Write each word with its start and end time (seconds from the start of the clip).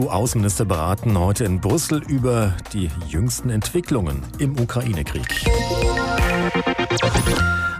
EU-Außenminister 0.00 0.64
beraten 0.64 1.18
heute 1.18 1.42
in 1.42 1.60
Brüssel 1.60 2.00
über 2.06 2.54
die 2.72 2.88
jüngsten 3.08 3.50
Entwicklungen 3.50 4.22
im 4.38 4.56
Ukraine-Krieg. 4.56 5.26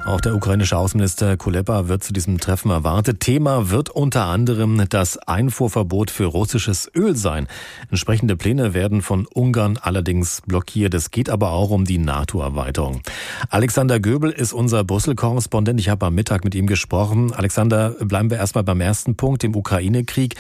Auch 0.08 0.23
der 0.23 0.34
ukrainische 0.34 0.75
Außenminister 0.75 1.36
Kuleba 1.36 1.86
wird 1.86 2.02
zu 2.02 2.15
diesem 2.15 2.39
Treffen 2.39 2.70
erwartet. 2.70 3.20
Thema 3.20 3.68
wird 3.68 3.91
unter 3.91 4.25
anderem 4.25 4.86
das 4.89 5.18
Einfuhrverbot 5.18 6.10
für 6.10 6.25
russisches 6.25 6.91
Öl 6.96 7.15
sein. 7.15 7.46
Entsprechende 7.91 8.35
Pläne 8.35 8.73
werden 8.73 9.03
von 9.03 9.27
Ungarn 9.27 9.77
allerdings 9.77 10.41
blockiert. 10.46 10.95
Es 10.95 11.11
geht 11.11 11.29
aber 11.29 11.50
auch 11.50 11.69
um 11.69 11.85
die 11.85 11.98
NATO-Erweiterung. 11.98 13.03
Alexander 13.50 14.00
Göbel 14.00 14.30
ist 14.30 14.55
unser 14.55 14.82
Brüssel-Korrespondent. 14.82 15.79
Ich 15.79 15.91
habe 15.91 16.07
am 16.07 16.14
Mittag 16.14 16.43
mit 16.43 16.55
ihm 16.55 16.66
gesprochen. 16.66 17.35
Alexander, 17.35 17.91
bleiben 18.00 18.30
wir 18.30 18.39
erstmal 18.39 18.64
beim 18.64 18.80
ersten 18.80 19.14
Punkt, 19.14 19.43
dem 19.43 19.55
Ukraine-Krieg. 19.55 20.37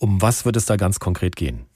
Um 0.00 0.22
was 0.22 0.46
wird 0.46 0.56
es 0.56 0.64
da 0.64 0.76
ganz 0.76 0.98
konkret 0.98 1.36
gehen? 1.36 1.66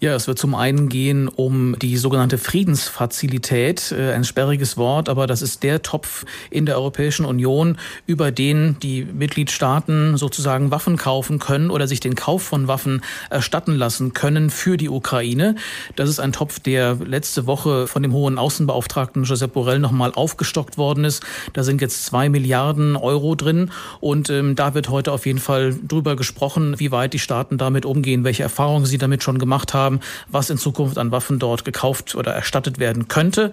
Ja, 0.00 0.14
es 0.14 0.28
wird 0.28 0.38
zum 0.38 0.54
einen 0.54 0.88
gehen 0.88 1.26
um 1.26 1.76
die 1.76 1.96
sogenannte 1.96 2.38
Friedensfazilität, 2.38 3.90
äh, 3.90 4.12
ein 4.12 4.22
sperriges 4.22 4.76
Wort, 4.76 5.08
aber 5.08 5.26
das 5.26 5.42
ist 5.42 5.64
der 5.64 5.82
Topf 5.82 6.24
in 6.50 6.66
der 6.66 6.76
Europäischen 6.76 7.24
Union, 7.24 7.78
über 8.06 8.30
den 8.30 8.76
die 8.78 9.04
Mitgliedstaaten 9.04 10.16
sozusagen 10.16 10.70
Waffen 10.70 10.98
kaufen 10.98 11.40
können 11.40 11.68
oder 11.68 11.88
sich 11.88 11.98
den 11.98 12.14
Kauf 12.14 12.44
von 12.44 12.68
Waffen 12.68 13.02
erstatten 13.28 13.74
lassen 13.74 14.12
können 14.12 14.50
für 14.50 14.76
die 14.76 14.88
Ukraine. 14.88 15.56
Das 15.96 16.08
ist 16.08 16.20
ein 16.20 16.32
Topf, 16.32 16.60
der 16.60 16.94
letzte 16.94 17.48
Woche 17.48 17.88
von 17.88 18.04
dem 18.04 18.12
hohen 18.12 18.38
Außenbeauftragten 18.38 19.24
Josep 19.24 19.52
Borrell 19.52 19.80
nochmal 19.80 20.12
aufgestockt 20.14 20.78
worden 20.78 21.04
ist. 21.04 21.24
Da 21.54 21.64
sind 21.64 21.80
jetzt 21.80 22.04
zwei 22.04 22.28
Milliarden 22.28 22.94
Euro 22.94 23.34
drin 23.34 23.72
und 23.98 24.30
ähm, 24.30 24.54
da 24.54 24.74
wird 24.74 24.90
heute 24.90 25.10
auf 25.10 25.26
jeden 25.26 25.40
Fall 25.40 25.74
drüber 25.88 26.14
gesprochen, 26.14 26.78
wie 26.78 26.92
weit 26.92 27.14
die 27.14 27.18
Staaten 27.18 27.58
damit 27.58 27.84
umgehen, 27.84 28.22
welche 28.22 28.44
Erfahrungen 28.44 28.86
sie 28.86 28.98
damit 28.98 29.24
schon 29.24 29.40
gemacht 29.40 29.74
haben 29.74 29.87
haben, 29.88 30.00
was 30.28 30.50
in 30.50 30.58
Zukunft 30.58 30.98
an 30.98 31.10
Waffen 31.10 31.38
dort 31.38 31.64
gekauft 31.64 32.14
oder 32.14 32.32
erstattet 32.32 32.78
werden 32.78 33.08
könnte. 33.08 33.52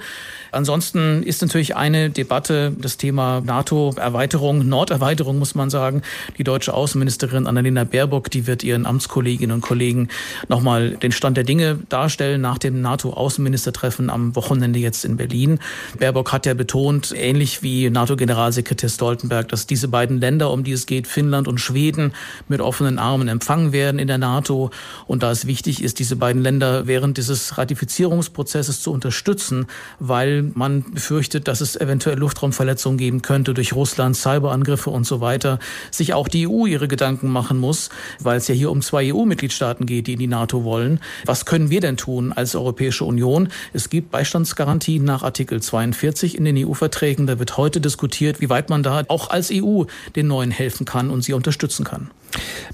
Ansonsten 0.51 1.23
ist 1.23 1.41
natürlich 1.41 1.75
eine 1.75 2.09
Debatte 2.09 2.73
das 2.77 2.97
Thema 2.97 3.41
NATO-Erweiterung, 3.41 4.67
Norderweiterung 4.67 5.39
muss 5.39 5.55
man 5.55 5.69
sagen. 5.69 6.01
Die 6.37 6.43
deutsche 6.43 6.73
Außenministerin 6.73 7.47
Annalena 7.47 7.83
Baerbock, 7.83 8.29
die 8.29 8.47
wird 8.47 8.63
ihren 8.63 8.85
Amtskolleginnen 8.85 9.55
und 9.55 9.61
Kollegen 9.61 10.09
nochmal 10.49 10.91
den 10.91 11.11
Stand 11.11 11.37
der 11.37 11.43
Dinge 11.43 11.79
darstellen 11.89 12.41
nach 12.41 12.57
dem 12.57 12.81
NATO-Außenministertreffen 12.81 14.09
am 14.09 14.35
Wochenende 14.35 14.79
jetzt 14.79 15.05
in 15.05 15.17
Berlin. 15.17 15.59
Baerbock 15.99 16.31
hat 16.31 16.45
ja 16.45 16.53
betont, 16.53 17.13
ähnlich 17.15 17.63
wie 17.63 17.89
NATO-Generalsekretär 17.89 18.89
Stoltenberg, 18.89 19.47
dass 19.49 19.67
diese 19.67 19.87
beiden 19.87 20.19
Länder, 20.19 20.51
um 20.51 20.63
die 20.63 20.73
es 20.73 20.85
geht, 20.85 21.07
Finnland 21.07 21.47
und 21.47 21.59
Schweden, 21.59 22.13
mit 22.47 22.61
offenen 22.61 22.99
Armen 22.99 23.27
empfangen 23.27 23.71
werden 23.71 23.99
in 23.99 24.07
der 24.07 24.17
NATO. 24.17 24.71
Und 25.07 25.23
da 25.23 25.31
es 25.31 25.47
wichtig 25.47 25.83
ist, 25.83 25.99
diese 25.99 26.15
beiden 26.15 26.24
Länder 26.33 26.87
während 26.87 27.17
dieses 27.17 27.57
Ratifizierungsprozesses 27.57 28.81
zu 28.81 28.91
unterstützen, 28.91 29.67
weil 29.99 30.43
man 30.53 30.83
befürchtet, 30.91 31.47
dass 31.47 31.61
es 31.61 31.75
eventuell 31.75 32.17
Luftraumverletzungen 32.17 32.97
geben 32.97 33.21
könnte 33.21 33.53
durch 33.53 33.73
Russland, 33.73 34.15
Cyberangriffe 34.15 34.89
und 34.89 35.05
so 35.05 35.21
weiter, 35.21 35.59
sich 35.91 36.13
auch 36.13 36.27
die 36.27 36.47
EU 36.47 36.65
ihre 36.65 36.87
Gedanken 36.87 37.29
machen 37.29 37.57
muss, 37.57 37.89
weil 38.19 38.37
es 38.37 38.47
ja 38.47 38.55
hier 38.55 38.71
um 38.71 38.81
zwei 38.81 39.13
EU-Mitgliedstaaten 39.13 39.85
geht, 39.85 40.07
die 40.07 40.13
in 40.13 40.19
die 40.19 40.27
NATO 40.27 40.63
wollen. 40.63 40.99
Was 41.25 41.45
können 41.45 41.69
wir 41.69 41.81
denn 41.81 41.97
tun 41.97 42.33
als 42.33 42.55
Europäische 42.55 43.05
Union? 43.05 43.49
Es 43.73 43.89
gibt 43.89 44.11
Beistandsgarantien 44.11 45.03
nach 45.03 45.23
Artikel 45.23 45.61
42 45.61 46.37
in 46.37 46.45
den 46.45 46.57
EU-Verträgen. 46.57 47.27
Da 47.27 47.39
wird 47.39 47.57
heute 47.57 47.81
diskutiert, 47.81 48.41
wie 48.41 48.49
weit 48.49 48.69
man 48.69 48.83
da 48.83 49.03
auch 49.07 49.29
als 49.29 49.51
EU 49.53 49.83
den 50.15 50.27
Neuen 50.27 50.51
helfen 50.51 50.85
kann 50.85 51.09
und 51.09 51.23
sie 51.23 51.33
unterstützen 51.33 51.83
kann. 51.83 52.09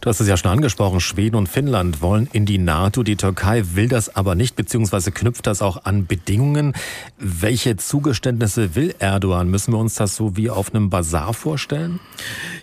Du 0.02 0.09
hast 0.09 0.20
es 0.20 0.28
ja 0.28 0.36
schon 0.36 0.50
angesprochen, 0.50 1.00
Schweden 1.00 1.36
und 1.36 1.48
Finnland 1.48 2.02
wollen 2.02 2.28
in 2.34 2.48
die 2.48 2.58
NATO. 2.58 3.04
Die 3.04 3.16
Türkei 3.16 3.64
will 3.76 3.88
das 3.88 4.16
aber 4.16 4.34
nicht, 4.34 4.56
beziehungsweise 4.56 5.12
knüpft 5.12 5.45
das 5.45 5.62
auch 5.62 5.86
an 5.86 6.08
Bedingungen. 6.08 6.73
Welche 7.20 7.78
Zugeständnisse 7.78 8.73
will 8.73 8.95
Erdogan? 8.98 9.50
Müssen 9.50 9.73
wir 9.73 9.78
uns 9.78 9.94
das 9.94 10.16
so 10.16 10.36
wie 10.36 10.50
auf 10.50 10.74
einem 10.74 10.90
Bazar 10.90 11.35
vorstellen? 11.35 12.00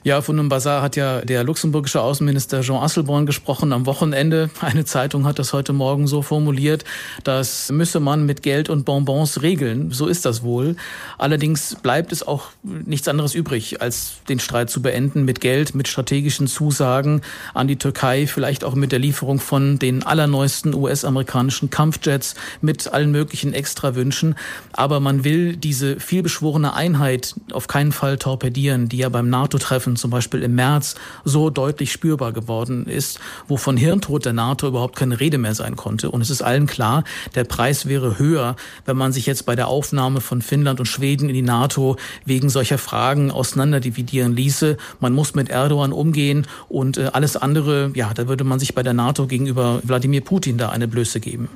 Ja, 0.03 0.21
von 0.21 0.37
einem 0.37 0.49
Bazar 0.49 0.83
hat 0.83 0.97
ja 0.97 1.21
der 1.21 1.45
luxemburgische 1.45 2.00
Außenminister 2.00 2.62
Jean 2.62 2.83
Asselborn 2.83 3.25
gesprochen 3.25 3.72
am 3.72 3.87
Wochenende. 3.87 4.51
Eine 4.61 4.84
Zeitung 4.84 5.25
hat 5.25 5.39
das 5.39 5.53
heute 5.53 5.72
Morgen 5.72 6.09
so 6.09 6.22
formuliert, 6.22 6.84
das 7.22 7.71
müsse 7.71 8.01
man 8.01 8.27
mit 8.27 8.43
Geld 8.43 8.69
und 8.69 8.84
Bonbons 8.84 9.43
regeln. 9.43 9.93
So 9.93 10.09
ist 10.09 10.25
das 10.25 10.43
wohl. 10.43 10.75
Allerdings 11.19 11.77
bleibt 11.81 12.11
es 12.11 12.27
auch 12.27 12.47
nichts 12.62 13.06
anderes 13.06 13.37
übrig, 13.37 13.81
als 13.81 14.15
den 14.28 14.41
Streit 14.41 14.71
zu 14.71 14.83
beenden 14.83 15.25
mit 15.25 15.41
Geld, 15.41 15.77
mit 15.77 15.87
strategischen 15.87 16.49
Zusagen 16.49 16.88
Zusagen 16.88 17.21
an 17.53 17.69
die 17.69 17.76
Türkei, 17.76 18.26
vielleicht 18.26 18.65
auch 18.65 18.75
mit 18.75 18.93
der 18.93 18.99
Lieferung 18.99 19.41
von 19.41 19.78
den 19.78 20.03
allerneuesten 20.03 20.75
US-amerikanischen 20.75 21.69
Kampfjets, 21.69 22.34
mit 22.62 22.91
allen 22.91 23.10
möglichen 23.10 23.53
Extrawünschen. 23.53 24.34
Aber 24.72 24.98
man 24.98 25.22
will 25.22 25.56
diese 25.56 26.00
vielbeschworene 26.00 26.72
Einheit 26.72 27.34
auf 27.53 27.66
keinen 27.66 27.93
Fall 27.93 28.16
torpedieren, 28.16 28.88
die 28.88 28.98
ja 28.98 29.10
beim 29.10 29.28
NATO-Treffen 29.28 29.97
zum 29.97 30.10
Beispiel 30.10 30.43
im 30.43 30.54
März 30.54 30.94
so 31.25 31.50
deutlich 31.50 31.93
spürbar 31.93 32.32
geworden 32.32 32.87
ist, 32.87 33.21
wo 33.47 33.59
von 33.59 33.77
Hirntod 33.77 34.25
der 34.25 34.32
NATO 34.32 34.69
überhaupt 34.69 34.97
keine 34.97 35.21
Rede 35.21 35.37
mehr 35.37 35.54
sein 35.54 35.77
konnte. 35.77 36.10
Und 36.10 36.22
es 36.22 36.31
ist 36.31 36.41
allen 36.41 36.66
klar, 36.66 37.04
der 37.34 37.44
Preis 37.44 37.87
wäre 37.87 38.19
höher, 38.19 38.56
wenn 38.87 38.97
man 38.97 39.12
sich 39.12 39.27
jetzt 39.27 39.44
bei 39.44 39.56
der 39.56 39.69
Aufnahme 39.69 40.22
von 40.22 40.41
Finnland 40.41 40.81
und 40.81 40.87
Schweden 40.87 41.28
in 41.28 41.34
die 41.34 41.43
NATO 41.43 41.97
wegen 42.25 42.48
solcher 42.48 42.78
Fragen 42.78 43.31
auseinanderdividieren 43.31 44.34
ließe. 44.34 44.78
Man 45.00 45.12
muss 45.12 45.34
mit 45.34 45.50
Erdogan 45.50 45.93
umgehen 45.93 46.47
und 46.69 46.99
äh, 46.99 47.11
alles 47.12 47.37
andere, 47.37 47.91
ja, 47.95 48.12
da 48.15 48.29
würde 48.29 48.45
man 48.45 48.59
sich 48.59 48.75
bei 48.75 48.83
der 48.83 48.93
NATO 48.93 49.27
gegenüber 49.27 49.81
Wladimir 49.84 50.21
Putin 50.21 50.59
da 50.59 50.69
eine 50.71 50.89
Blöße 50.89 51.21
geben. 51.21 51.49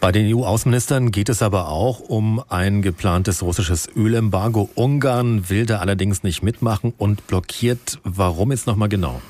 Bei 0.00 0.12
den 0.12 0.32
EU-Außenministern 0.34 1.10
geht 1.10 1.28
es 1.28 1.42
aber 1.42 1.68
auch 1.68 2.00
um 2.00 2.42
ein 2.48 2.82
geplantes 2.82 3.42
russisches 3.42 3.88
Ölembargo. 3.96 4.68
Ungarn 4.74 5.48
will 5.48 5.66
da 5.66 5.78
allerdings 5.78 6.22
nicht 6.22 6.42
mitmachen 6.42 6.92
und 6.98 7.26
blockiert. 7.26 7.98
Warum 8.04 8.52
jetzt 8.52 8.66
nochmal 8.66 8.88
genau? 8.88 9.20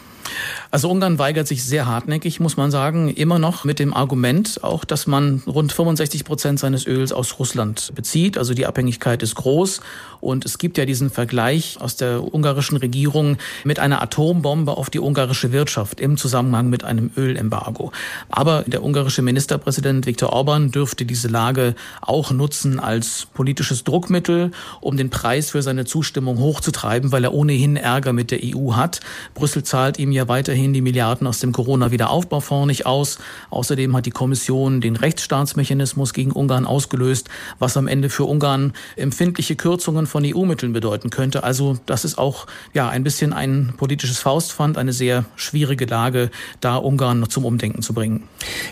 Also 0.71 0.91
Ungarn 0.91 1.19
weigert 1.19 1.49
sich 1.49 1.65
sehr 1.65 1.87
hartnäckig, 1.87 2.41
muss 2.41 2.59
man 2.59 2.71
sagen, 2.71 3.09
immer 3.09 3.39
noch 3.39 3.65
mit 3.65 3.79
dem 3.79 3.95
Argument 3.95 4.63
auch, 4.63 4.85
dass 4.85 5.07
man 5.07 5.43
rund 5.47 5.73
65 5.73 6.25
Prozent 6.25 6.61
seines 6.61 6.87
Öls 6.87 7.11
aus 7.11 7.39
Russland 7.39 7.93
bezieht. 7.95 8.37
Also 8.37 8.53
die 8.53 8.67
Abhängigkeit 8.67 9.23
ist 9.23 9.35
groß. 9.35 9.81
Und 10.21 10.45
es 10.45 10.59
gibt 10.59 10.77
ja 10.77 10.85
diesen 10.85 11.11
Vergleich 11.11 11.79
aus 11.81 11.97
der 11.97 12.35
ungarischen 12.35 12.77
Regierung 12.77 13.39
mit 13.65 13.79
einer 13.79 14.03
Atombombe 14.03 14.77
auf 14.77 14.91
die 14.91 15.01
ungarische 15.01 15.53
Wirtschaft 15.53 16.01
im 16.01 16.17
Zusammenhang 16.17 16.69
mit 16.69 16.85
einem 16.85 17.13
Ölembargo. 17.17 17.93
Aber 18.29 18.65
der 18.67 18.85
ungarische 18.85 19.23
Ministerpräsident 19.23 20.07
Viktor 20.07 20.33
Orban 20.33 20.71
dürfte 20.71 21.07
diese 21.07 21.29
Lage 21.29 21.77
auch 22.03 22.31
nutzen 22.31 22.81
als 22.81 23.27
politisches 23.33 23.85
Druckmittel, 23.85 24.51
um 24.81 24.97
den 24.97 25.09
Preis 25.09 25.51
für 25.51 25.63
seine 25.63 25.85
Zustimmung 25.85 26.39
hochzutreiben, 26.41 27.13
weil 27.13 27.25
er 27.25 27.33
ohnehin 27.33 27.77
Ärger 27.77 28.13
mit 28.13 28.33
der 28.33 28.41
EU 28.43 28.73
hat. 28.73 29.01
Brüssel 29.35 29.63
zahlt 29.63 29.99
ihm 29.99 30.13
ja 30.13 30.29
weiterhin 30.29 30.58
weiterhin 30.59 30.73
die 30.73 30.81
Milliarden 30.81 31.27
aus 31.29 31.39
dem 31.39 31.53
Corona-Wiederaufbaufonds 31.53 32.67
nicht 32.67 32.85
aus. 32.85 33.19
Außerdem 33.51 33.95
hat 33.95 34.07
die 34.07 34.11
Kommission 34.11 34.81
den 34.81 34.97
Rechtsstaatsmechanismus 34.97 36.13
gegen 36.13 36.33
Ungarn 36.33 36.67
ausgelöst, 36.67 37.29
was 37.61 37.77
am 37.77 37.87
Ende 37.87 38.11
für 38.11 38.25
Ungarn 38.25 38.73
empfindliche 38.97 39.55
Kürzungen 39.55 40.09
von 40.09 40.25
EU-Mitteln 40.27 40.73
bedeuten 40.73 41.11
könnte. 41.11 41.45
Also 41.45 41.79
das 41.87 42.05
ist 42.05 42.19
auch 42.19 42.49
ja 42.75 42.89
ein 42.89 43.05
bisschen 43.05 43.33
ein 43.33 43.75
politisches 43.77 44.19
Faustpfand, 44.19 44.79
eine 44.79 44.93
sehr 44.93 45.27
schwierige 45.37 45.87
Lage, 45.87 46.31
da 46.61 46.77
Ungarn 46.77 47.31
zum 47.31 47.45
Umdenken 47.45 47.83
zu 47.83 47.93
bringen. 47.93 48.25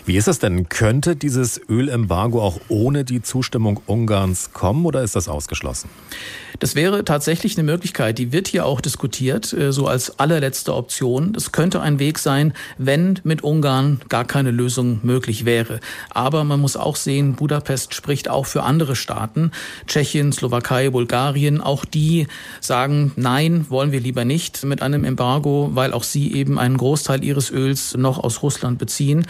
Wie 0.05 0.17
ist 0.17 0.27
es 0.27 0.39
denn? 0.39 0.67
Könnte 0.67 1.15
dieses 1.15 1.61
Ölembargo 1.69 2.41
auch 2.41 2.59
ohne 2.67 3.05
die 3.05 3.21
Zustimmung 3.21 3.79
Ungarns 3.85 4.51
kommen 4.51 4.85
oder 4.85 5.03
ist 5.03 5.15
das 5.15 5.29
ausgeschlossen? 5.29 5.89
Das 6.59 6.75
wäre 6.75 7.05
tatsächlich 7.05 7.57
eine 7.57 7.63
Möglichkeit. 7.63 8.17
Die 8.17 8.31
wird 8.31 8.47
hier 8.47 8.65
auch 8.65 8.81
diskutiert, 8.81 9.53
äh, 9.53 9.71
so 9.71 9.87
als 9.87 10.19
allerletzte 10.19 10.73
Option. 10.73 11.33
Das 11.33 11.51
könnte 11.51 11.76
könnte 11.77 11.81
ein 11.81 11.99
Weg 11.99 12.17
sein, 12.17 12.53
wenn 12.77 13.19
mit 13.23 13.43
Ungarn 13.43 13.99
gar 14.09 14.25
keine 14.25 14.51
Lösung 14.51 14.99
möglich 15.03 15.45
wäre. 15.45 15.79
Aber 16.09 16.43
man 16.43 16.59
muss 16.59 16.75
auch 16.75 16.95
sehen, 16.95 17.35
Budapest 17.35 17.93
spricht 17.93 18.29
auch 18.29 18.47
für 18.47 18.63
andere 18.63 18.95
Staaten, 18.95 19.51
Tschechien, 19.85 20.31
Slowakei, 20.31 20.89
Bulgarien. 20.89 21.61
Auch 21.61 21.85
die 21.85 22.27
sagen, 22.61 23.11
nein, 23.15 23.67
wollen 23.69 23.91
wir 23.91 23.99
lieber 23.99 24.25
nicht 24.25 24.63
mit 24.63 24.81
einem 24.81 25.03
Embargo, 25.03 25.69
weil 25.73 25.93
auch 25.93 26.03
sie 26.03 26.33
eben 26.33 26.57
einen 26.57 26.77
Großteil 26.77 27.23
ihres 27.23 27.51
Öls 27.51 27.95
noch 27.95 28.17
aus 28.23 28.41
Russland 28.41 28.79
beziehen. 28.79 29.27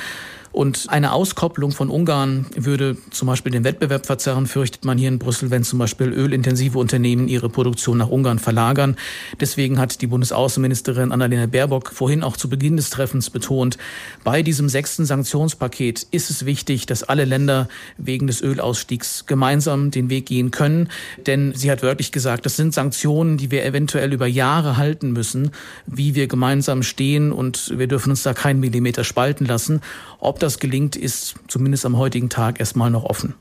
Und 0.58 0.88
eine 0.90 1.12
Auskopplung 1.12 1.70
von 1.70 1.92
Ungarn 1.92 2.48
würde 2.56 2.98
zum 3.12 3.28
Beispiel 3.28 3.52
den 3.52 3.64
Wettbewerb 3.64 4.08
verzerren, 4.08 4.48
fürchtet 4.48 4.86
man 4.86 4.98
hier 4.98 5.08
in 5.08 5.20
Brüssel, 5.20 5.52
wenn 5.52 5.64
zum 5.64 5.78
Beispiel 5.78 6.08
ölintensive 6.08 6.80
Unternehmen 6.80 7.28
ihre 7.28 7.48
Produktion 7.48 8.00
nach 8.00 8.10
Ungarn 8.10 8.40
verlagern. 8.40 8.96
Deswegen 9.40 9.78
hat 9.78 10.02
die 10.02 10.08
Bundesaußenministerin 10.08 11.12
Annalena 11.12 11.46
Baerbock 11.46 11.92
vorhin 11.92 12.24
auch 12.24 12.38
zu 12.38 12.50
Beginn 12.50 12.76
des 12.76 12.90
Treffens 12.90 13.30
betont, 13.30 13.78
bei 14.24 14.42
diesem 14.42 14.68
sechsten 14.68 15.06
Sanktionspaket 15.06 16.08
ist 16.10 16.32
es 16.32 16.46
wichtig, 16.46 16.88
dass 16.88 17.04
alle 17.04 17.26
Länder 17.26 17.70
wegen 18.00 18.26
des 18.26 18.42
Ölausstiegs 18.42 19.26
gemeinsam 19.28 19.92
den 19.92 20.10
Weg 20.10 20.26
gehen 20.26 20.50
können. 20.50 20.90
Denn 21.28 21.54
sie 21.56 21.70
hat 21.70 21.84
wörtlich 21.84 22.12
gesagt, 22.12 22.48
das 22.48 22.56
sind 22.56 22.74
Sanktionen, 22.74 23.38
die 23.38 23.52
wir 23.52 23.64
eventuell 23.64 24.12
über 24.12 24.26
Jahre 24.26 24.76
halten 24.76 25.12
müssen, 25.12 25.52
wie 25.86 26.16
wir 26.16 26.28
gemeinsam 26.28 26.82
stehen 26.82 27.32
und 27.32 27.78
wir 27.78 27.88
dürfen 27.88 28.10
uns 28.10 28.24
da 28.24 28.34
keinen 28.34 28.60
Millimeter 28.60 29.04
spalten 29.04 29.46
lassen. 29.46 29.82
Ob 30.20 30.40
das 30.48 30.60
gelingt, 30.60 30.96
ist 30.96 31.36
zumindest 31.48 31.86
am 31.86 31.98
heutigen 31.98 32.30
Tag 32.30 32.60
erstmal 32.60 32.90
noch 32.90 33.04
offen. 33.04 33.36